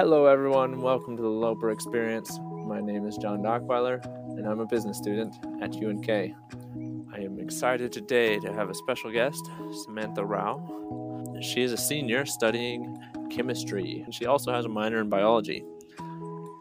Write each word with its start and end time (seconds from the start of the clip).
Hello, 0.00 0.24
everyone. 0.24 0.80
Welcome 0.80 1.14
to 1.18 1.22
the 1.22 1.28
Loper 1.28 1.70
Experience. 1.70 2.40
My 2.66 2.80
name 2.80 3.06
is 3.06 3.18
Jon 3.18 3.42
Dockweiler, 3.42 4.02
and 4.30 4.46
I'm 4.46 4.60
a 4.60 4.64
business 4.64 4.96
student 4.96 5.34
at 5.60 5.76
UNK. 5.76 6.08
I 6.08 7.18
am 7.18 7.38
excited 7.38 7.92
today 7.92 8.38
to 8.38 8.50
have 8.50 8.70
a 8.70 8.74
special 8.74 9.12
guest, 9.12 9.50
Samantha 9.84 10.24
Rau. 10.24 11.36
She 11.42 11.60
is 11.60 11.72
a 11.72 11.76
senior 11.76 12.24
studying 12.24 12.98
chemistry, 13.30 14.00
and 14.00 14.14
she 14.14 14.24
also 14.24 14.54
has 14.54 14.64
a 14.64 14.70
minor 14.70 15.02
in 15.02 15.10
biology. 15.10 15.66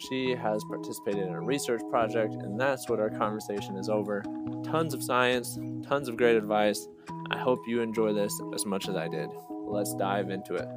She 0.09 0.35
has 0.35 0.61
participated 0.65 1.25
in 1.25 1.33
a 1.33 1.39
research 1.39 1.81
project, 1.89 2.33
and 2.33 2.59
that's 2.59 2.89
what 2.89 2.99
our 2.99 3.09
conversation 3.09 3.77
is 3.77 3.87
over. 3.87 4.21
Tons 4.65 4.93
of 4.93 5.01
science, 5.01 5.57
tons 5.87 6.09
of 6.09 6.17
great 6.17 6.35
advice. 6.35 6.89
I 7.31 7.37
hope 7.37 7.59
you 7.69 7.79
enjoy 7.79 8.11
this 8.11 8.37
as 8.53 8.65
much 8.65 8.89
as 8.89 8.97
I 8.97 9.07
did. 9.07 9.29
Let's 9.49 9.95
dive 9.95 10.29
into 10.29 10.55
it. 10.55 10.67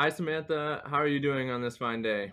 Hi, 0.00 0.10
Samantha. 0.10 0.80
How 0.86 0.98
are 0.98 1.08
you 1.08 1.18
doing 1.18 1.50
on 1.50 1.60
this 1.60 1.76
fine 1.76 2.02
day? 2.02 2.30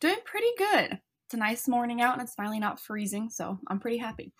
Doing 0.00 0.16
pretty 0.24 0.48
good. 0.56 0.98
It's 1.26 1.34
a 1.34 1.36
nice 1.36 1.68
morning 1.68 2.00
out 2.00 2.14
and 2.14 2.22
it's 2.22 2.32
finally 2.32 2.58
not 2.58 2.80
freezing, 2.80 3.28
so 3.28 3.58
I'm 3.68 3.78
pretty 3.78 3.98
happy. 3.98 4.32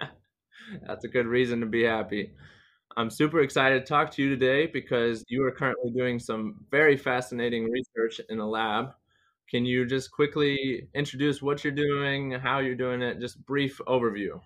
That's 0.84 1.04
a 1.04 1.08
good 1.08 1.28
reason 1.28 1.60
to 1.60 1.66
be 1.66 1.84
happy. 1.84 2.32
I'm 2.96 3.08
super 3.08 3.40
excited 3.42 3.86
to 3.86 3.88
talk 3.88 4.10
to 4.10 4.22
you 4.24 4.30
today 4.30 4.66
because 4.66 5.24
you 5.28 5.44
are 5.44 5.52
currently 5.52 5.92
doing 5.92 6.18
some 6.18 6.64
very 6.72 6.96
fascinating 6.96 7.70
research 7.70 8.20
in 8.28 8.40
a 8.40 8.48
lab. 8.48 8.86
Can 9.48 9.64
you 9.64 9.86
just 9.86 10.10
quickly 10.10 10.88
introduce 10.92 11.40
what 11.40 11.62
you're 11.62 11.72
doing, 11.72 12.32
how 12.32 12.58
you're 12.58 12.74
doing 12.74 13.00
it, 13.00 13.20
just 13.20 13.46
brief 13.46 13.80
overview? 13.86 14.40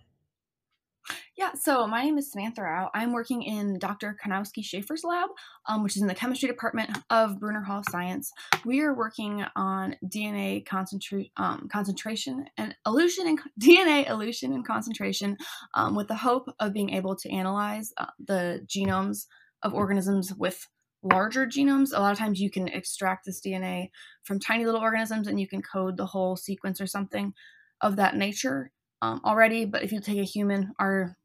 So 1.54 1.86
my 1.86 2.02
name 2.02 2.16
is 2.16 2.32
Samantha 2.32 2.62
Rau. 2.62 2.88
I'm 2.94 3.12
working 3.12 3.42
in 3.42 3.78
Dr. 3.78 4.16
Kounovsky-Shafer's 4.24 5.04
lab, 5.04 5.28
um, 5.66 5.82
which 5.82 5.96
is 5.96 6.02
in 6.02 6.08
the 6.08 6.14
chemistry 6.14 6.48
department 6.48 6.96
of 7.10 7.38
Bruner 7.38 7.60
Hall 7.60 7.80
of 7.80 7.84
Science. 7.90 8.32
We 8.64 8.80
are 8.80 8.94
working 8.94 9.44
on 9.54 9.96
DNA 10.02 10.64
concentra- 10.64 11.30
um, 11.36 11.68
concentration 11.70 12.46
and 12.56 12.74
elution 12.86 13.26
and 13.26 13.38
DNA 13.60 14.08
elution 14.08 14.54
and 14.54 14.66
concentration 14.66 15.36
um, 15.74 15.94
with 15.94 16.08
the 16.08 16.16
hope 16.16 16.48
of 16.58 16.72
being 16.72 16.90
able 16.90 17.16
to 17.16 17.30
analyze 17.30 17.92
uh, 17.98 18.06
the 18.18 18.66
genomes 18.66 19.26
of 19.62 19.74
organisms 19.74 20.32
with 20.32 20.66
larger 21.02 21.46
genomes. 21.46 21.90
A 21.94 22.00
lot 22.00 22.12
of 22.12 22.18
times 22.18 22.40
you 22.40 22.50
can 22.50 22.66
extract 22.68 23.26
this 23.26 23.42
DNA 23.42 23.90
from 24.22 24.40
tiny 24.40 24.64
little 24.64 24.80
organisms 24.80 25.26
and 25.26 25.38
you 25.38 25.46
can 25.46 25.60
code 25.60 25.98
the 25.98 26.06
whole 26.06 26.34
sequence 26.34 26.80
or 26.80 26.86
something 26.86 27.34
of 27.82 27.96
that 27.96 28.16
nature 28.16 28.70
um, 29.02 29.20
already. 29.24 29.66
But 29.66 29.82
if 29.82 29.92
you 29.92 30.00
take 30.00 30.18
a 30.18 30.24
human, 30.24 30.72
our 30.78 31.16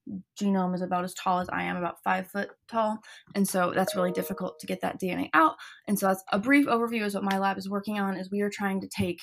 genome 0.42 0.76
is 0.76 0.82
about 0.82 1.04
as 1.04 1.14
tall 1.14 1.40
as 1.40 1.48
I 1.50 1.64
am, 1.64 1.78
about 1.78 2.04
five 2.04 2.28
foot 2.28 2.50
tall. 2.68 2.98
And 3.36 3.48
so 3.48 3.72
that's 3.74 3.96
really 3.96 4.12
difficult 4.12 4.60
to 4.60 4.68
get 4.68 4.82
that 4.82 5.00
DNA 5.00 5.30
out. 5.34 5.56
And 5.88 5.98
so 5.98 6.08
that's 6.08 6.24
a 6.34 6.40
brief 6.40 6.66
overview 6.66 7.06
is 7.06 7.14
what 7.14 7.24
my 7.24 7.38
lab 7.38 7.58
is 7.58 7.70
working 7.70 8.00
on 8.00 8.18
is 8.18 8.32
we 8.32 8.42
are 8.42 8.50
trying 8.50 8.82
to 8.82 8.90
take 8.90 9.22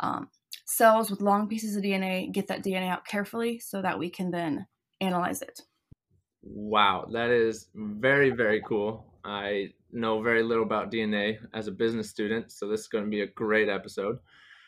um, 0.00 0.28
cells 0.66 1.10
with 1.10 1.20
long 1.20 1.48
pieces 1.48 1.76
of 1.76 1.84
DNA, 1.84 2.30
get 2.32 2.48
that 2.48 2.64
DNA 2.64 2.90
out 2.90 3.06
carefully 3.06 3.60
so 3.60 3.80
that 3.80 3.98
we 3.98 4.10
can 4.10 4.32
then 4.32 4.66
analyze 5.00 5.40
it. 5.40 5.60
Wow, 6.42 7.08
that 7.12 7.30
is 7.30 7.68
very, 7.74 8.30
very 8.30 8.60
cool. 8.66 9.06
I 9.24 9.68
know 9.92 10.20
very 10.20 10.42
little 10.42 10.64
about 10.64 10.90
DNA 10.90 11.38
as 11.54 11.68
a 11.68 11.72
business 11.72 12.10
student, 12.10 12.50
so 12.50 12.66
this 12.66 12.80
is 12.80 12.88
going 12.88 13.04
to 13.04 13.10
be 13.10 13.20
a 13.20 13.28
great 13.28 13.68
episode. 13.68 14.18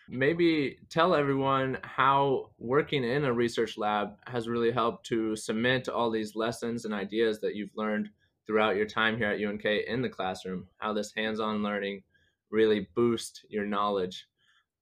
Maybe 0.09 0.79
tell 0.91 1.15
everyone 1.15 1.79
how 1.83 2.51
working 2.59 3.05
in 3.05 3.25
a 3.25 3.33
research 3.33 3.79
lab 3.79 4.17
has 4.27 4.49
really 4.49 4.71
helped 4.71 5.07
to 5.07 5.35
cement 5.37 5.89
all 5.89 6.11
these 6.11 6.37
lessons 6.37 6.85
and 6.85 6.93
ideas 6.93 7.41
that 7.41 7.55
you've 7.55 7.77
learned 7.77 8.11
throughout 8.47 8.77
your 8.77 8.87
time 8.87 9.17
here 9.17 9.31
at 9.31 9.41
UNK 9.41 9.65
in 9.65 10.03
the 10.03 10.09
classroom, 10.09 10.67
how 10.77 10.93
this 10.93 11.13
hands 11.17 11.41
on 11.41 11.63
learning 11.63 12.03
really 12.51 12.89
boosts 12.95 13.45
your 13.49 13.65
knowledge 13.65 14.27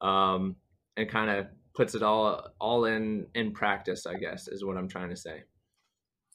um, 0.00 0.56
and 0.96 1.08
kind 1.08 1.30
of 1.30 1.46
puts 1.74 1.94
it 1.94 2.02
all 2.02 2.48
all 2.60 2.84
in 2.84 3.26
in 3.34 3.50
practice 3.50 4.04
i 4.04 4.12
guess 4.12 4.46
is 4.46 4.62
what 4.62 4.76
i'm 4.76 4.88
trying 4.88 5.08
to 5.08 5.16
say. 5.16 5.42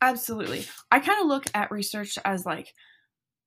Absolutely. 0.01 0.65
I 0.91 0.99
kind 0.99 1.19
of 1.21 1.27
look 1.27 1.45
at 1.53 1.71
research 1.71 2.17
as 2.23 2.45
like 2.45 2.73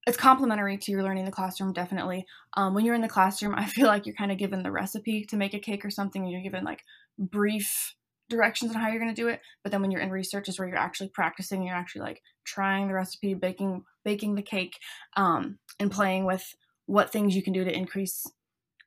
it's 0.07 0.17
complementary 0.17 0.79
to 0.79 0.91
your 0.91 1.03
learning 1.03 1.21
in 1.21 1.27
the 1.27 1.33
classroom 1.33 1.73
definitely. 1.73 2.27
Um, 2.57 2.75
when 2.75 2.85
you're 2.85 2.95
in 2.95 3.03
the 3.03 3.09
classroom 3.09 3.55
i 3.59 3.67
feel 3.67 3.87
like 3.87 4.07
you're 4.07 4.15
kind 4.15 4.33
of 4.33 4.39
given 4.39 4.63
the 4.63 4.73
recipe 4.73 5.25
to 5.27 5.37
make 5.37 5.55
a 5.55 5.59
cake 5.59 5.85
or 5.85 5.91
something 5.91 6.23
and 6.23 6.31
you're 6.31 6.43
given 6.43 6.65
like 6.65 6.83
brief 7.19 7.95
directions 8.29 8.75
on 8.75 8.81
how 8.81 8.89
you're 8.89 9.01
going 9.01 9.15
to 9.15 9.23
do 9.23 9.29
it 9.29 9.41
but 9.63 9.73
then 9.73 9.83
when 9.83 9.91
you're 9.91 10.01
in 10.01 10.11
research 10.11 10.49
is 10.49 10.59
where 10.59 10.69
you're 10.69 10.79
actually 10.79 11.09
practicing 11.09 11.63
you're 11.63 11.75
actually 11.75 12.03
like 12.03 12.23
trying 12.45 12.87
the 12.87 12.95
recipe 12.95 13.35
baking 13.35 13.83
baking 14.05 14.37
the 14.37 14.43
cake 14.43 14.79
um, 15.17 15.59
and 15.81 15.91
playing 15.91 16.25
with 16.25 16.55
what 16.87 17.11
things 17.11 17.35
you 17.35 17.43
can 17.43 17.53
do 17.53 17.65
to 17.65 17.77
increase 17.77 18.25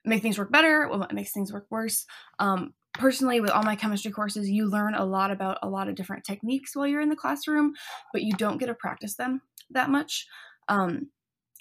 make 0.05 0.21
things 0.21 0.37
work 0.37 0.51
better 0.51 0.87
what 0.87 1.13
makes 1.13 1.31
things 1.31 1.53
work 1.53 1.65
worse. 1.69 2.05
Um, 2.39 2.73
personally 2.93 3.41
with 3.41 3.49
all 3.49 3.63
my 3.63 3.75
chemistry 3.75 4.11
courses 4.11 4.49
you 4.49 4.69
learn 4.69 4.93
a 4.93 5.05
lot 5.05 5.31
about 5.31 5.57
a 5.63 5.69
lot 5.69 5.87
of 5.87 5.95
different 5.95 6.23
techniques 6.23 6.75
while 6.75 6.87
you're 6.87 7.01
in 7.01 7.09
the 7.09 7.15
classroom 7.15 7.73
but 8.11 8.21
you 8.21 8.33
don't 8.33 8.59
get 8.59 8.67
to 8.67 8.73
practice 8.73 9.15
them 9.15 9.41
that 9.71 9.89
much 9.89 10.27
um, 10.67 11.09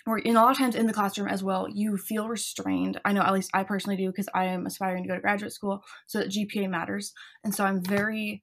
or 0.06 0.18
in 0.18 0.36
a 0.36 0.42
lot 0.42 0.50
of 0.50 0.58
times 0.58 0.74
in 0.74 0.86
the 0.86 0.92
classroom 0.92 1.28
as 1.28 1.44
well, 1.44 1.68
you 1.72 1.96
feel 1.96 2.28
restrained. 2.28 3.00
I 3.04 3.12
know 3.12 3.22
at 3.22 3.32
least 3.32 3.50
I 3.54 3.62
personally 3.62 3.96
do 3.96 4.08
because 4.08 4.28
I 4.34 4.46
am 4.46 4.66
aspiring 4.66 5.04
to 5.04 5.08
go 5.08 5.14
to 5.14 5.20
graduate 5.20 5.52
school, 5.52 5.82
so 6.06 6.18
that 6.18 6.30
GPA 6.30 6.68
matters, 6.68 7.12
and 7.44 7.54
so 7.54 7.64
I'm 7.64 7.84
very 7.84 8.42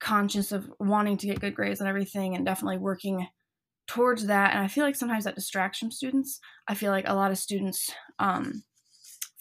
conscious 0.00 0.52
of 0.52 0.70
wanting 0.78 1.18
to 1.18 1.26
get 1.26 1.40
good 1.40 1.54
grades 1.54 1.80
and 1.80 1.88
everything, 1.88 2.34
and 2.34 2.46
definitely 2.46 2.78
working 2.78 3.26
towards 3.86 4.26
that. 4.26 4.54
And 4.54 4.62
I 4.62 4.68
feel 4.68 4.84
like 4.84 4.94
sometimes 4.94 5.24
that 5.24 5.34
distracts 5.34 5.80
from 5.80 5.90
students. 5.90 6.38
I 6.68 6.74
feel 6.74 6.92
like 6.92 7.08
a 7.08 7.14
lot 7.14 7.32
of 7.32 7.38
students 7.38 7.90
um, 8.20 8.62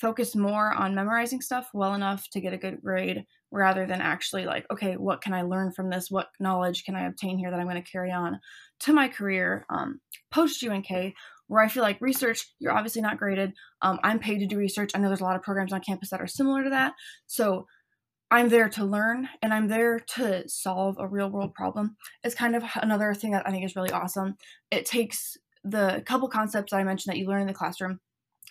focus 0.02 0.36
more 0.36 0.74
on 0.74 0.96
memorizing 0.96 1.42
stuff 1.42 1.70
well 1.74 1.94
enough 1.94 2.28
to 2.32 2.42
get 2.42 2.54
a 2.54 2.58
good 2.58 2.82
grade 2.82 3.26
rather 3.52 3.86
than 3.86 4.02
actually 4.02 4.46
like 4.46 4.66
okay 4.72 4.94
what 4.94 5.22
can 5.22 5.34
i 5.34 5.42
learn 5.42 5.72
from 5.72 5.90
this? 5.90 6.10
What 6.10 6.28
knowledge 6.40 6.84
can 6.84 6.96
i 6.96 7.06
obtain 7.08 7.38
here 7.38 7.50
that 7.50 7.60
i'm 7.60 7.68
going 7.68 7.82
to 7.82 7.92
carry 7.92 8.12
on 8.12 8.40
to 8.82 8.94
my 8.94 9.08
career 9.08 9.66
um, 9.70 10.00
post 10.32 10.64
unk 10.64 10.88
where 11.48 11.64
i 11.64 11.68
feel 11.68 11.84
like 11.84 12.00
research 12.02 12.54
you're 12.60 12.74
obviously 12.74 13.02
not 13.02 13.18
graded. 13.18 13.54
Um, 13.82 14.00
i'm 14.04 14.20
paid 14.20 14.40
to 14.40 14.48
do 14.48 14.58
research. 14.58 14.92
I 14.94 15.00
know 15.00 15.08
there's 15.08 15.22
a 15.22 15.26
lot 15.26 15.36
of 15.36 15.42
programs 15.42 15.74
on 15.74 15.82
campus 15.82 16.10
that 16.12 16.22
are 16.22 16.28
similar 16.28 16.64
to 16.64 16.70
that. 16.72 16.94
So 17.28 17.66
i'm 18.32 18.50
there 18.50 18.70
to 18.70 18.86
learn 18.86 19.28
and 19.42 19.54
i'm 19.54 19.68
there 19.68 20.00
to 20.00 20.48
solve 20.48 20.96
a 21.00 21.08
real 21.08 21.30
world 21.30 21.54
problem. 21.54 21.98
It's 22.24 22.36
kind 22.36 22.56
of 22.56 22.64
another 22.76 23.14
thing 23.14 23.32
that 23.32 23.48
i 23.48 23.52
think 23.52 23.66
is 23.66 23.76
really 23.76 23.92
awesome. 23.92 24.38
It 24.72 24.86
takes 24.86 25.38
the 25.64 26.02
couple 26.06 26.30
concepts 26.30 26.72
i 26.72 26.84
mentioned 26.84 27.14
that 27.14 27.20
you 27.20 27.28
learn 27.28 27.42
in 27.42 27.48
the 27.48 27.54
classroom 27.54 28.00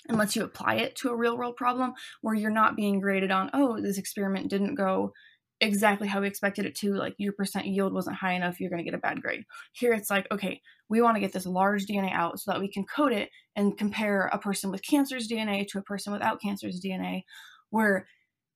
and 0.08 0.36
you 0.36 0.42
apply 0.42 0.76
it 0.76 0.96
to 0.96 1.10
a 1.10 1.16
real 1.16 1.36
world 1.36 1.56
problem 1.56 1.92
where 2.22 2.34
you're 2.34 2.50
not 2.50 2.76
being 2.76 3.00
graded 3.00 3.30
on, 3.30 3.50
oh, 3.52 3.80
this 3.80 3.98
experiment 3.98 4.48
didn't 4.48 4.74
go 4.74 5.12
exactly 5.60 6.06
how 6.06 6.20
we 6.20 6.26
expected 6.26 6.64
it 6.64 6.76
to, 6.76 6.94
like 6.94 7.14
your 7.18 7.32
percent 7.32 7.66
yield 7.66 7.92
wasn't 7.92 8.16
high 8.16 8.32
enough, 8.32 8.60
you're 8.60 8.70
going 8.70 8.82
to 8.82 8.88
get 8.88 8.96
a 8.96 9.02
bad 9.02 9.20
grade. 9.20 9.42
Here 9.72 9.92
it's 9.92 10.10
like, 10.10 10.26
okay, 10.30 10.60
we 10.88 11.02
want 11.02 11.16
to 11.16 11.20
get 11.20 11.32
this 11.32 11.46
large 11.46 11.86
DNA 11.86 12.12
out 12.12 12.38
so 12.38 12.52
that 12.52 12.60
we 12.60 12.70
can 12.70 12.84
code 12.84 13.12
it 13.12 13.28
and 13.56 13.76
compare 13.76 14.30
a 14.32 14.38
person 14.38 14.70
with 14.70 14.86
cancer's 14.88 15.28
DNA 15.28 15.66
to 15.68 15.78
a 15.78 15.82
person 15.82 16.12
without 16.12 16.40
cancer's 16.40 16.80
DNA, 16.80 17.22
where 17.70 18.06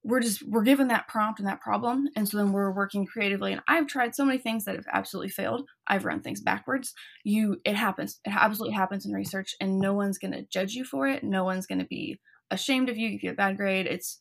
we're 0.04 0.20
just 0.20 0.42
we're 0.48 0.62
given 0.62 0.88
that 0.88 1.06
prompt 1.06 1.38
and 1.38 1.48
that 1.48 1.60
problem 1.60 2.08
and 2.16 2.28
so 2.28 2.36
then 2.36 2.52
we're 2.52 2.72
working 2.72 3.06
creatively. 3.06 3.52
And 3.52 3.62
i've 3.68 3.86
tried 3.86 4.14
so 4.14 4.24
many 4.24 4.38
things 4.38 4.64
that 4.64 4.74
have 4.74 4.86
absolutely 4.92 5.30
failed. 5.30 5.68
I've 5.86 6.04
run 6.04 6.20
things 6.20 6.40
backwards. 6.40 6.92
You 7.24 7.58
it 7.64 7.76
happens. 7.76 8.20
It 8.24 8.32
absolutely 8.34 8.74
happens 8.74 9.06
in 9.06 9.12
research 9.12 9.54
and 9.60 9.78
no 9.78 9.94
one's 9.94 10.18
going 10.18 10.32
to 10.32 10.46
judge 10.52 10.72
you 10.72 10.84
for 10.84 11.06
it. 11.06 11.22
No 11.22 11.44
one's 11.44 11.66
going 11.66 11.78
to 11.80 11.86
be 11.86 12.18
ashamed 12.50 12.88
of 12.88 12.98
you 12.98 13.10
if 13.10 13.22
you 13.22 13.30
have 13.30 13.34
a 13.34 13.36
bad 13.36 13.56
grade. 13.56 13.86
It's 13.86 14.18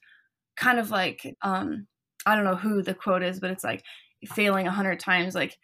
kind 0.57 0.79
of 0.79 0.91
like 0.91 1.35
um 1.41 1.87
i 2.25 2.35
don't 2.35 2.43
know 2.43 2.55
who 2.55 2.83
the 2.83 2.93
quote 2.93 3.23
is 3.23 3.39
but 3.39 3.49
it's 3.49 3.63
like 3.63 3.83
failing 4.27 4.67
a 4.67 4.71
hundred 4.71 4.99
times 4.99 5.33
like 5.33 5.57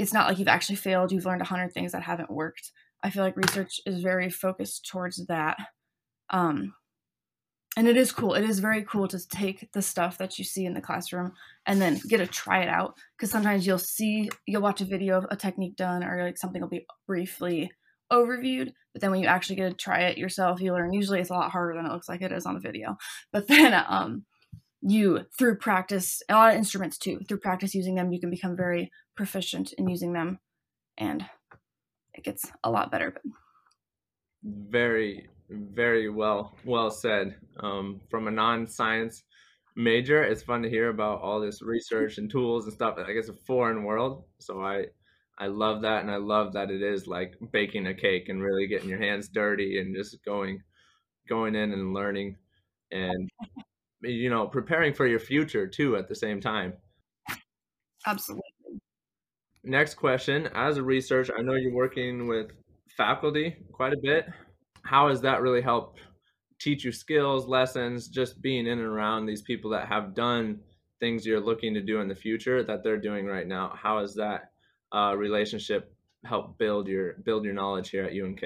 it's 0.00 0.14
not 0.14 0.26
like 0.26 0.38
you've 0.38 0.48
actually 0.48 0.76
failed. 0.76 1.12
You've 1.12 1.26
learned 1.26 1.42
a 1.42 1.46
hundred 1.46 1.74
things 1.74 1.92
that 1.92 2.02
haven't 2.02 2.30
worked. 2.30 2.72
I 3.02 3.10
feel 3.10 3.22
like 3.22 3.36
research 3.36 3.80
is 3.84 4.02
very 4.02 4.30
focused 4.30 4.88
towards 4.90 5.26
that. 5.26 5.58
Um 6.30 6.74
and 7.76 7.86
it 7.86 7.96
is 7.96 8.10
cool. 8.10 8.34
It 8.34 8.44
is 8.44 8.58
very 8.58 8.82
cool 8.82 9.06
to 9.08 9.28
take 9.28 9.70
the 9.72 9.82
stuff 9.82 10.18
that 10.18 10.38
you 10.38 10.44
see 10.44 10.64
in 10.64 10.74
the 10.74 10.80
classroom 10.80 11.32
and 11.66 11.80
then 11.80 12.00
get 12.08 12.18
to 12.18 12.26
try 12.26 12.62
it 12.62 12.68
out. 12.68 12.96
Because 13.16 13.30
sometimes 13.30 13.66
you'll 13.66 13.78
see, 13.78 14.28
you'll 14.46 14.62
watch 14.62 14.80
a 14.80 14.84
video 14.84 15.18
of 15.18 15.26
a 15.30 15.36
technique 15.36 15.76
done, 15.76 16.02
or 16.02 16.22
like 16.22 16.36
something 16.36 16.60
will 16.60 16.68
be 16.68 16.86
briefly 17.06 17.70
overviewed. 18.12 18.72
But 18.92 19.02
then 19.02 19.12
when 19.12 19.20
you 19.20 19.28
actually 19.28 19.56
get 19.56 19.70
to 19.70 19.76
try 19.76 20.00
it 20.00 20.18
yourself, 20.18 20.60
you 20.60 20.72
learn. 20.72 20.92
Usually, 20.92 21.20
it's 21.20 21.30
a 21.30 21.34
lot 21.34 21.52
harder 21.52 21.76
than 21.76 21.86
it 21.86 21.92
looks 21.92 22.08
like 22.08 22.22
it 22.22 22.32
is 22.32 22.44
on 22.44 22.54
the 22.54 22.60
video. 22.60 22.96
But 23.32 23.46
then, 23.48 23.72
um, 23.88 24.24
you 24.82 25.26
through 25.38 25.58
practice, 25.58 26.22
a 26.28 26.34
lot 26.34 26.50
of 26.50 26.56
instruments 26.56 26.98
too. 26.98 27.20
Through 27.28 27.38
practice 27.38 27.74
using 27.74 27.94
them, 27.94 28.12
you 28.12 28.18
can 28.18 28.30
become 28.30 28.56
very 28.56 28.90
proficient 29.16 29.72
in 29.74 29.88
using 29.88 30.12
them, 30.12 30.40
and 30.98 31.24
it 32.14 32.24
gets 32.24 32.50
a 32.64 32.70
lot 32.70 32.90
better. 32.90 33.12
But 33.12 33.22
very 34.42 35.28
very 35.50 36.08
well 36.08 36.56
well 36.64 36.90
said 36.90 37.36
um, 37.60 38.00
from 38.08 38.28
a 38.28 38.30
non-science 38.30 39.24
major. 39.76 40.22
It's 40.22 40.42
fun 40.42 40.62
to 40.62 40.70
hear 40.70 40.88
about 40.88 41.20
all 41.20 41.40
this 41.40 41.62
research 41.62 42.18
and 42.18 42.30
tools 42.30 42.64
and 42.64 42.72
stuff. 42.72 42.98
I 42.98 43.12
guess 43.12 43.28
a 43.28 43.34
foreign 43.34 43.84
world, 43.84 44.24
so 44.38 44.62
I 44.62 44.86
I 45.38 45.46
love 45.46 45.82
that, 45.82 46.02
and 46.02 46.10
I 46.10 46.16
love 46.16 46.52
that 46.52 46.70
it 46.70 46.82
is 46.82 47.06
like 47.06 47.34
baking 47.52 47.86
a 47.86 47.94
cake 47.94 48.28
and 48.28 48.42
really 48.42 48.66
getting 48.66 48.88
your 48.88 49.00
hands 49.00 49.28
dirty 49.28 49.80
and 49.80 49.94
just 49.94 50.22
going 50.24 50.62
going 51.28 51.54
in 51.54 51.72
and 51.72 51.94
learning 51.94 52.36
and 52.90 53.28
you 54.02 54.30
know 54.30 54.46
preparing 54.46 54.92
for 54.92 55.06
your 55.06 55.20
future 55.20 55.66
too 55.66 55.96
at 55.96 56.08
the 56.08 56.14
same 56.14 56.40
time. 56.40 56.74
Absolutely. 58.06 58.42
Next 59.62 59.94
question: 59.94 60.48
As 60.54 60.78
a 60.78 60.82
researcher, 60.82 61.36
I 61.36 61.42
know 61.42 61.54
you're 61.54 61.74
working 61.74 62.26
with 62.26 62.50
faculty 62.96 63.56
quite 63.72 63.92
a 63.92 63.98
bit. 64.02 64.26
How 64.90 65.08
has 65.08 65.20
that 65.20 65.40
really 65.40 65.60
helped 65.60 66.00
teach 66.58 66.84
you 66.84 66.90
skills, 66.90 67.46
lessons, 67.46 68.08
just 68.08 68.42
being 68.42 68.66
in 68.66 68.80
and 68.80 68.88
around 68.88 69.24
these 69.24 69.40
people 69.40 69.70
that 69.70 69.86
have 69.86 70.16
done 70.16 70.58
things 70.98 71.24
you're 71.24 71.38
looking 71.38 71.74
to 71.74 71.80
do 71.80 72.00
in 72.00 72.08
the 72.08 72.16
future 72.16 72.64
that 72.64 72.82
they're 72.82 72.98
doing 72.98 73.24
right 73.24 73.46
now? 73.46 73.72
How 73.80 74.00
has 74.00 74.16
that 74.16 74.50
uh, 74.92 75.14
relationship 75.16 75.94
helped 76.24 76.58
build 76.58 76.88
your 76.88 77.12
build 77.24 77.44
your 77.44 77.54
knowledge 77.54 77.90
here 77.90 78.02
at 78.02 78.20
UNK? 78.20 78.42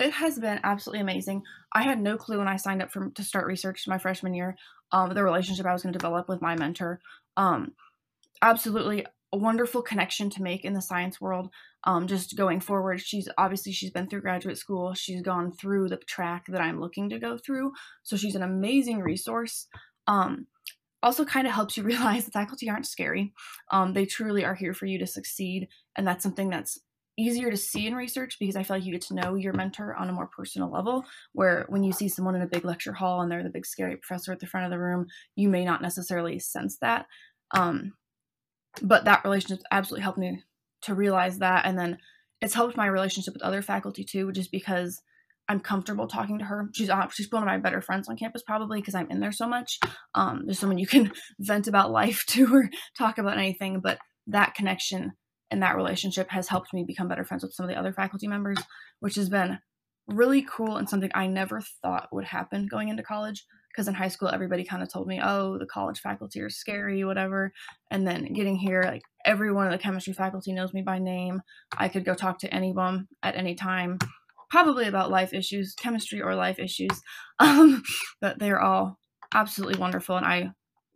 It 0.00 0.10
has 0.10 0.36
been 0.36 0.58
absolutely 0.64 1.00
amazing. 1.00 1.44
I 1.72 1.84
had 1.84 2.00
no 2.00 2.16
clue 2.16 2.38
when 2.38 2.48
I 2.48 2.56
signed 2.56 2.82
up 2.82 2.90
for 2.90 3.10
to 3.10 3.22
start 3.22 3.46
research 3.46 3.86
my 3.86 3.98
freshman 3.98 4.34
year, 4.34 4.56
um, 4.90 5.14
the 5.14 5.22
relationship 5.22 5.64
I 5.64 5.74
was 5.74 5.84
going 5.84 5.92
to 5.92 5.98
develop 5.98 6.28
with 6.28 6.42
my 6.42 6.56
mentor. 6.56 6.98
Um, 7.36 7.74
absolutely 8.42 9.06
a 9.32 9.36
wonderful 9.36 9.82
connection 9.82 10.28
to 10.30 10.42
make 10.42 10.64
in 10.64 10.72
the 10.72 10.82
science 10.82 11.20
world. 11.20 11.50
Um, 11.86 12.08
just 12.08 12.36
going 12.36 12.58
forward, 12.60 13.00
she's 13.00 13.28
obviously 13.38 13.72
she's 13.72 13.92
been 13.92 14.08
through 14.08 14.22
graduate 14.22 14.58
school. 14.58 14.92
She's 14.94 15.22
gone 15.22 15.52
through 15.52 15.88
the 15.88 15.96
track 15.96 16.46
that 16.48 16.60
I'm 16.60 16.80
looking 16.80 17.08
to 17.10 17.20
go 17.20 17.38
through, 17.38 17.72
so 18.02 18.16
she's 18.16 18.34
an 18.34 18.42
amazing 18.42 19.00
resource. 19.00 19.68
Um, 20.08 20.48
also, 21.02 21.24
kind 21.24 21.46
of 21.46 21.52
helps 21.52 21.76
you 21.76 21.82
realize 21.84 22.24
the 22.24 22.32
faculty 22.32 22.68
aren't 22.68 22.86
scary. 22.86 23.32
Um, 23.70 23.92
they 23.92 24.04
truly 24.04 24.44
are 24.44 24.56
here 24.56 24.74
for 24.74 24.86
you 24.86 24.98
to 24.98 25.06
succeed, 25.06 25.68
and 25.96 26.06
that's 26.06 26.24
something 26.24 26.50
that's 26.50 26.80
easier 27.16 27.50
to 27.50 27.56
see 27.56 27.86
in 27.86 27.94
research 27.94 28.36
because 28.38 28.56
I 28.56 28.62
feel 28.62 28.76
like 28.76 28.84
you 28.84 28.92
get 28.92 29.02
to 29.02 29.14
know 29.14 29.36
your 29.36 29.54
mentor 29.54 29.94
on 29.94 30.10
a 30.10 30.12
more 30.12 30.26
personal 30.26 30.70
level. 30.70 31.04
Where 31.32 31.66
when 31.68 31.84
you 31.84 31.92
see 31.92 32.08
someone 32.08 32.34
in 32.34 32.42
a 32.42 32.48
big 32.48 32.64
lecture 32.64 32.92
hall 32.92 33.20
and 33.20 33.30
they're 33.30 33.44
the 33.44 33.48
big 33.48 33.64
scary 33.64 33.96
professor 33.96 34.32
at 34.32 34.40
the 34.40 34.46
front 34.46 34.66
of 34.66 34.72
the 34.72 34.78
room, 34.80 35.06
you 35.36 35.48
may 35.48 35.64
not 35.64 35.82
necessarily 35.82 36.40
sense 36.40 36.78
that. 36.78 37.06
Um, 37.54 37.92
but 38.82 39.04
that 39.04 39.24
relationship 39.24 39.64
absolutely 39.70 40.02
helped 40.02 40.18
me 40.18 40.42
to 40.86 40.94
realize 40.94 41.38
that 41.38 41.66
and 41.66 41.78
then 41.78 41.98
it's 42.40 42.54
helped 42.54 42.76
my 42.76 42.86
relationship 42.86 43.34
with 43.34 43.42
other 43.42 43.62
faculty 43.62 44.04
too 44.04 44.32
just 44.32 44.50
because 44.50 45.02
i'm 45.48 45.60
comfortable 45.60 46.08
talking 46.08 46.38
to 46.38 46.44
her. 46.44 46.68
She's 46.74 46.90
uh, 46.90 47.08
she's 47.08 47.30
one 47.30 47.42
of 47.42 47.46
my 47.46 47.58
better 47.58 47.80
friends 47.80 48.08
on 48.08 48.16
campus 48.16 48.42
probably 48.42 48.80
because 48.80 48.94
i'm 48.94 49.10
in 49.10 49.20
there 49.20 49.32
so 49.32 49.46
much. 49.46 49.78
Um, 50.14 50.42
there's 50.44 50.58
someone 50.58 50.78
you 50.78 50.86
can 50.86 51.12
vent 51.38 51.68
about 51.68 51.92
life 51.92 52.24
to 52.28 52.52
or 52.52 52.70
talk 52.98 53.18
about 53.18 53.38
anything 53.38 53.80
but 53.80 53.98
that 54.26 54.54
connection 54.54 55.12
and 55.50 55.62
that 55.62 55.76
relationship 55.76 56.30
has 56.30 56.48
helped 56.48 56.74
me 56.74 56.84
become 56.84 57.08
better 57.08 57.24
friends 57.24 57.44
with 57.44 57.52
some 57.52 57.64
of 57.64 57.70
the 57.70 57.78
other 57.78 57.92
faculty 57.92 58.26
members 58.26 58.58
which 59.00 59.14
has 59.14 59.28
been 59.28 59.58
really 60.08 60.42
cool 60.42 60.76
and 60.76 60.88
something 60.88 61.10
i 61.14 61.26
never 61.26 61.60
thought 61.82 62.08
would 62.12 62.24
happen 62.24 62.66
going 62.66 62.88
into 62.88 63.02
college 63.02 63.44
because 63.72 63.88
in 63.88 63.94
high 63.94 64.08
school 64.08 64.28
everybody 64.28 64.64
kind 64.64 64.82
of 64.82 64.92
told 64.92 65.06
me 65.06 65.20
oh 65.22 65.58
the 65.58 65.66
college 65.66 66.00
faculty 66.00 66.40
are 66.40 66.50
scary 66.50 67.04
whatever 67.04 67.52
and 67.90 68.06
then 68.06 68.32
getting 68.32 68.56
here 68.56 68.82
like 68.84 69.02
every 69.26 69.52
one 69.52 69.66
of 69.66 69.72
the 69.72 69.78
chemistry 69.78 70.12
faculty 70.12 70.52
knows 70.52 70.72
me 70.72 70.82
by 70.82 70.98
name 70.98 71.42
i 71.76 71.88
could 71.88 72.04
go 72.04 72.14
talk 72.14 72.38
to 72.38 72.52
anyone 72.52 73.06
at 73.22 73.36
any 73.36 73.54
time 73.54 73.98
probably 74.48 74.86
about 74.86 75.10
life 75.10 75.34
issues 75.34 75.74
chemistry 75.74 76.22
or 76.22 76.34
life 76.34 76.58
issues 76.58 77.02
um, 77.38 77.82
but 78.20 78.38
they're 78.38 78.60
all 78.60 78.98
absolutely 79.34 79.78
wonderful 79.78 80.16
and 80.16 80.26
i 80.26 80.50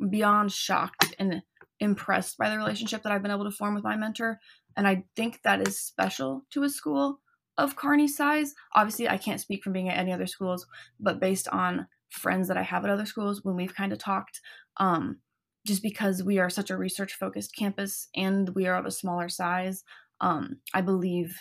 beyond 0.09 0.50
shocked 0.50 1.15
and 1.19 1.43
impressed 1.81 2.38
by 2.38 2.49
the 2.49 2.56
relationship 2.56 3.03
that 3.03 3.12
i've 3.12 3.23
been 3.23 3.31
able 3.31 3.44
to 3.44 3.50
form 3.50 3.75
with 3.75 3.85
my 3.85 3.97
mentor 3.97 4.38
and 4.77 4.87
i 4.87 5.05
think 5.17 5.41
that 5.43 5.67
is 5.67 5.79
special 5.79 6.47
to 6.50 6.62
a 6.62 6.71
school 6.71 7.21
of 7.61 7.77
Kearney 7.77 8.09
size. 8.09 8.55
Obviously, 8.75 9.09
I 9.09 9.19
can't 9.19 9.41
speak 9.41 9.62
from 9.62 9.75
being 9.75 9.91
at 9.91 9.99
any 9.99 10.12
other 10.12 10.27
schools, 10.27 10.67
but 10.99 11.21
based 11.21 11.47
on 11.49 11.87
friends 12.09 12.49
that 12.49 12.56
I 12.56 12.62
have 12.62 12.85
at 12.85 12.91
other 12.91 13.06
schools 13.06 13.44
when 13.44 13.55
we've 13.55 13.75
kind 13.75 13.93
of 13.93 13.99
talked. 13.99 14.41
Um, 14.79 15.19
just 15.67 15.83
because 15.83 16.23
we 16.23 16.39
are 16.39 16.51
such 16.51 16.71
a 16.71 16.77
research 16.77 17.15
focused 17.15 17.55
campus 17.55 18.09
and 18.17 18.49
we 18.51 18.67
are 18.67 18.77
of 18.77 18.87
a 18.87 18.91
smaller 18.91 19.29
size, 19.29 19.85
um, 20.21 20.59
I 20.75 20.81
believe 20.81 21.39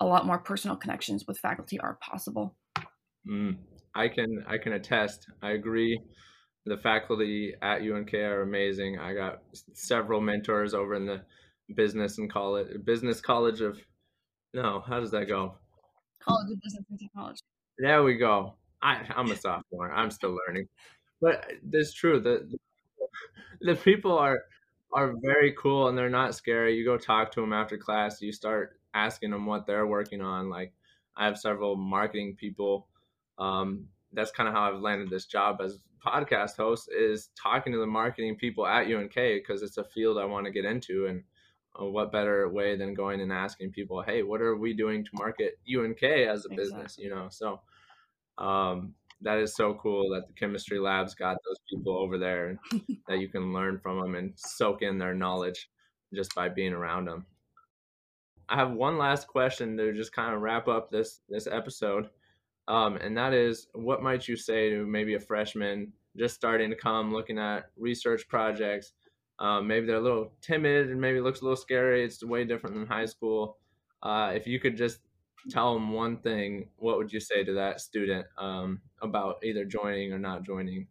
a 0.00 0.06
lot 0.06 0.26
more 0.26 0.38
personal 0.38 0.76
connections 0.76 1.24
with 1.26 1.38
faculty 1.38 1.78
are 1.80 1.98
possible. 2.00 2.56
Mm, 3.28 3.56
I 3.94 4.08
can 4.08 4.44
I 4.46 4.58
can 4.58 4.72
attest. 4.74 5.26
I 5.42 5.52
agree. 5.52 6.00
The 6.66 6.76
faculty 6.78 7.54
at 7.62 7.82
UNK 7.82 8.14
are 8.14 8.42
amazing. 8.42 8.98
I 8.98 9.14
got 9.14 9.42
several 9.74 10.20
mentors 10.20 10.74
over 10.74 10.94
in 10.94 11.06
the 11.06 11.22
business 11.74 12.18
and 12.18 12.30
college 12.30 12.68
business 12.84 13.20
college 13.20 13.60
of 13.60 13.78
no, 14.52 14.82
how 14.86 15.00
does 15.00 15.10
that 15.10 15.26
go? 15.26 15.54
College 16.22 16.52
of 16.52 16.62
Business 16.62 16.84
and 16.88 16.98
Technology. 16.98 17.40
There 17.78 18.02
we 18.02 18.16
go. 18.16 18.54
I, 18.82 19.00
I'm 19.16 19.30
a 19.30 19.36
sophomore. 19.36 19.90
I'm 19.92 20.10
still 20.10 20.36
learning, 20.46 20.68
but 21.20 21.44
it's 21.72 21.92
true. 21.92 22.20
The 22.20 22.48
the 23.60 23.74
people 23.74 24.16
are 24.18 24.42
are 24.92 25.14
very 25.20 25.52
cool 25.58 25.88
and 25.88 25.98
they're 25.98 26.08
not 26.08 26.34
scary. 26.34 26.76
You 26.76 26.84
go 26.84 26.96
talk 26.96 27.32
to 27.32 27.40
them 27.40 27.52
after 27.52 27.76
class. 27.76 28.22
You 28.22 28.32
start 28.32 28.78
asking 28.94 29.30
them 29.30 29.44
what 29.44 29.66
they're 29.66 29.86
working 29.86 30.20
on. 30.20 30.48
Like 30.48 30.72
I 31.16 31.24
have 31.24 31.38
several 31.38 31.76
marketing 31.76 32.36
people. 32.38 32.86
Um, 33.38 33.86
that's 34.12 34.30
kind 34.30 34.48
of 34.48 34.54
how 34.54 34.72
I've 34.72 34.80
landed 34.80 35.10
this 35.10 35.26
job 35.26 35.60
as 35.60 35.80
podcast 36.04 36.56
host 36.56 36.88
is 36.96 37.30
talking 37.40 37.72
to 37.72 37.78
the 37.78 37.86
marketing 37.86 38.36
people 38.36 38.66
at 38.66 38.86
UNK 38.86 39.14
because 39.14 39.62
it's 39.62 39.78
a 39.78 39.84
field 39.84 40.18
I 40.18 40.24
want 40.24 40.46
to 40.46 40.52
get 40.52 40.64
into 40.64 41.06
and 41.06 41.22
uh, 41.80 41.86
what 41.86 42.12
better 42.12 42.48
way 42.48 42.76
than 42.76 42.94
going 42.94 43.20
and 43.20 43.32
asking 43.32 43.72
people, 43.72 44.02
hey, 44.02 44.22
what 44.22 44.40
are 44.40 44.56
we 44.56 44.74
doing 44.74 45.04
to 45.04 45.10
market 45.14 45.58
UNK 45.66 46.02
as 46.02 46.44
a 46.44 46.48
exactly. 46.48 46.56
business? 46.56 46.98
You 46.98 47.10
know, 47.10 47.28
so 47.30 47.60
um, 48.38 48.94
that 49.24 49.38
is 49.38 49.54
so 49.54 49.74
cool 49.74 50.10
that 50.10 50.26
the 50.26 50.34
chemistry 50.34 50.78
labs 50.78 51.14
got 51.14 51.36
those 51.44 51.58
people 51.68 51.96
over 51.96 52.18
there 52.18 52.58
that 53.08 53.18
you 53.18 53.28
can 53.28 53.52
learn 53.52 53.78
from 53.78 54.00
them 54.00 54.14
and 54.14 54.32
soak 54.36 54.82
in 54.82 54.98
their 54.98 55.14
knowledge 55.14 55.68
just 56.14 56.34
by 56.34 56.48
being 56.48 56.72
around 56.72 57.06
them. 57.06 57.26
I 58.48 58.56
have 58.56 58.72
one 58.72 58.98
last 58.98 59.26
question 59.26 59.76
to 59.78 59.92
just 59.92 60.12
kind 60.12 60.34
of 60.34 60.42
wrap 60.42 60.68
up 60.68 60.90
this 60.90 61.20
this 61.28 61.46
episode, 61.46 62.10
um, 62.68 62.96
and 62.96 63.16
that 63.16 63.32
is, 63.32 63.68
what 63.74 64.02
might 64.02 64.28
you 64.28 64.36
say 64.36 64.70
to 64.70 64.86
maybe 64.86 65.14
a 65.14 65.20
freshman 65.20 65.92
just 66.16 66.34
starting 66.34 66.70
to 66.70 66.76
come, 66.76 67.12
looking 67.12 67.38
at 67.38 67.70
research 67.76 68.28
projects? 68.28 68.92
Um, 69.38 69.66
maybe 69.66 69.86
they're 69.86 69.96
a 69.96 70.00
little 70.00 70.32
timid 70.40 70.90
and 70.90 71.00
maybe 71.00 71.18
it 71.18 71.22
looks 71.22 71.40
a 71.40 71.44
little 71.44 71.56
scary. 71.56 72.04
It's 72.04 72.22
way 72.22 72.44
different 72.44 72.76
than 72.76 72.86
high 72.86 73.06
school. 73.06 73.58
Uh, 74.02 74.32
if 74.34 74.46
you 74.46 74.60
could 74.60 74.76
just 74.76 75.00
tell 75.50 75.74
them 75.74 75.92
one 75.92 76.18
thing, 76.18 76.68
what 76.76 76.98
would 76.98 77.12
you 77.12 77.20
say 77.20 77.44
to 77.44 77.52
that 77.54 77.80
student 77.80 78.26
um, 78.38 78.80
about 79.02 79.36
either 79.42 79.64
joining 79.64 80.12
or 80.12 80.18
not 80.18 80.42
joining? 80.42 80.86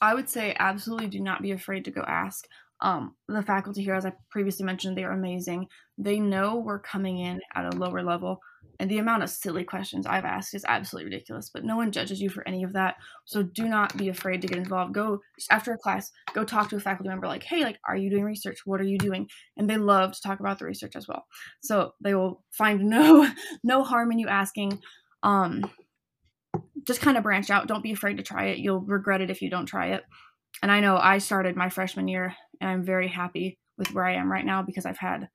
I 0.00 0.14
would 0.14 0.28
say 0.28 0.56
absolutely 0.58 1.08
do 1.08 1.20
not 1.20 1.42
be 1.42 1.52
afraid 1.52 1.84
to 1.84 1.90
go 1.90 2.02
ask. 2.02 2.46
Um, 2.80 3.14
the 3.28 3.42
faculty 3.42 3.82
here, 3.82 3.94
as 3.94 4.04
I 4.04 4.12
previously 4.30 4.66
mentioned, 4.66 4.96
they 4.96 5.04
are 5.04 5.12
amazing. 5.12 5.68
They 5.96 6.18
know 6.18 6.56
we're 6.56 6.80
coming 6.80 7.18
in 7.18 7.40
at 7.54 7.72
a 7.72 7.76
lower 7.76 8.02
level, 8.02 8.40
and 8.80 8.90
the 8.90 8.98
amount 8.98 9.22
of 9.22 9.30
silly 9.30 9.64
questions 9.64 10.06
I've 10.06 10.24
asked 10.24 10.54
is 10.54 10.64
absolutely 10.66 11.10
ridiculous. 11.12 11.50
But 11.52 11.64
no 11.64 11.76
one 11.76 11.92
judges 11.92 12.20
you 12.20 12.28
for 12.28 12.46
any 12.46 12.62
of 12.62 12.72
that, 12.72 12.96
so 13.24 13.42
do 13.42 13.68
not 13.68 13.96
be 13.96 14.08
afraid 14.08 14.42
to 14.42 14.48
get 14.48 14.58
involved. 14.58 14.94
Go 14.94 15.20
after 15.50 15.72
a 15.72 15.78
class, 15.78 16.10
go 16.34 16.44
talk 16.44 16.68
to 16.70 16.76
a 16.76 16.80
faculty 16.80 17.08
member, 17.08 17.26
like, 17.26 17.44
"Hey, 17.44 17.62
like, 17.64 17.78
are 17.86 17.96
you 17.96 18.10
doing 18.10 18.24
research? 18.24 18.60
What 18.64 18.80
are 18.80 18.84
you 18.84 18.98
doing?" 18.98 19.28
And 19.56 19.68
they 19.68 19.76
love 19.76 20.12
to 20.12 20.22
talk 20.22 20.40
about 20.40 20.58
the 20.58 20.64
research 20.64 20.96
as 20.96 21.06
well. 21.06 21.26
So 21.62 21.94
they 22.00 22.14
will 22.14 22.44
find 22.50 22.84
no 22.84 23.28
no 23.64 23.84
harm 23.84 24.12
in 24.12 24.18
you 24.18 24.28
asking. 24.28 24.80
Um, 25.22 25.70
just 26.86 27.00
kind 27.00 27.16
of 27.16 27.22
branch 27.22 27.50
out. 27.50 27.68
Don't 27.68 27.82
be 27.82 27.92
afraid 27.92 28.16
to 28.16 28.22
try 28.22 28.46
it. 28.46 28.58
You'll 28.58 28.80
regret 28.80 29.20
it 29.20 29.30
if 29.30 29.42
you 29.42 29.50
don't 29.50 29.66
try 29.66 29.88
it. 29.88 30.02
And 30.62 30.70
I 30.70 30.80
know 30.80 30.96
I 30.96 31.18
started 31.18 31.56
my 31.56 31.68
freshman 31.68 32.08
year 32.08 32.34
and 32.60 32.70
I'm 32.70 32.84
very 32.84 33.08
happy 33.08 33.58
with 33.78 33.92
where 33.92 34.04
I 34.04 34.14
am 34.14 34.30
right 34.30 34.44
now 34.44 34.62
because 34.62 34.84
I've 34.84 34.98
had 34.98 35.28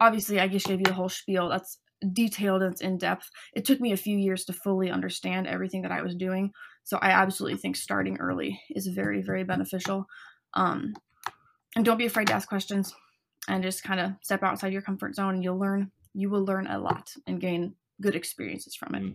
obviously 0.00 0.40
I 0.40 0.48
just 0.48 0.66
gave 0.66 0.78
you 0.78 0.84
the 0.84 0.92
whole 0.92 1.08
spiel. 1.08 1.48
That's 1.48 1.78
detailed 2.12 2.62
and 2.62 2.72
it's 2.72 2.80
in 2.80 2.98
depth. 2.98 3.30
It 3.54 3.64
took 3.64 3.80
me 3.80 3.92
a 3.92 3.96
few 3.96 4.16
years 4.16 4.44
to 4.46 4.52
fully 4.52 4.90
understand 4.90 5.46
everything 5.46 5.82
that 5.82 5.92
I 5.92 6.02
was 6.02 6.14
doing. 6.14 6.52
So 6.84 6.98
I 6.98 7.10
absolutely 7.10 7.58
think 7.58 7.76
starting 7.76 8.18
early 8.18 8.60
is 8.70 8.86
very, 8.88 9.22
very 9.22 9.44
beneficial. 9.44 10.06
Um, 10.54 10.94
and 11.76 11.84
don't 11.84 11.98
be 11.98 12.06
afraid 12.06 12.26
to 12.28 12.34
ask 12.34 12.48
questions 12.48 12.94
and 13.48 13.62
just 13.62 13.82
kind 13.82 14.00
of 14.00 14.12
step 14.22 14.42
outside 14.42 14.72
your 14.72 14.82
comfort 14.82 15.14
zone 15.14 15.34
and 15.34 15.44
you'll 15.44 15.58
learn 15.58 15.90
you 16.14 16.28
will 16.28 16.44
learn 16.44 16.66
a 16.66 16.78
lot 16.78 17.10
and 17.26 17.40
gain 17.40 17.74
good 18.00 18.14
experiences 18.14 18.74
from 18.74 18.94
it. 18.94 19.02
Mm. 19.02 19.14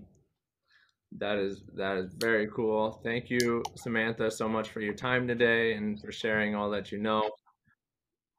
That 1.19 1.37
is 1.37 1.61
that 1.75 1.97
is 1.97 2.13
very 2.13 2.47
cool. 2.53 2.99
Thank 3.03 3.29
you, 3.29 3.63
Samantha, 3.75 4.29
so 4.29 4.49
much 4.49 4.69
for 4.69 4.81
your 4.81 4.93
time 4.93 5.27
today 5.27 5.73
and 5.73 5.99
for 6.01 6.11
sharing 6.11 6.53
all 6.53 6.69
that 6.71 6.91
you 6.91 6.97
know. 6.97 7.29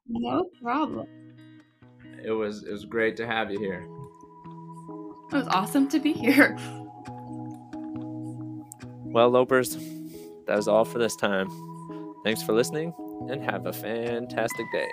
No 0.07 0.45
problem. 0.61 1.07
It 2.23 2.31
was 2.31 2.63
it 2.63 2.71
was 2.71 2.85
great 2.85 3.15
to 3.17 3.25
have 3.25 3.49
you 3.51 3.59
here. 3.59 3.87
It 5.31 5.35
was 5.35 5.47
awesome 5.49 5.87
to 5.89 5.99
be 5.99 6.11
here. 6.11 6.57
Well, 9.05 9.31
Lopers, 9.31 9.77
that 10.47 10.57
is 10.57 10.67
all 10.67 10.85
for 10.85 10.97
this 10.97 11.15
time. 11.15 11.47
Thanks 12.23 12.41
for 12.41 12.53
listening 12.53 12.93
and 13.29 13.43
have 13.43 13.67
a 13.67 13.73
fantastic 13.73 14.65
day. 14.71 14.87